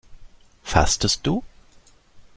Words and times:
Fastest 0.63 1.23
du? 1.27 1.41